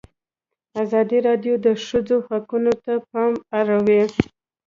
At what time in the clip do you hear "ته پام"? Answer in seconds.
2.85-3.33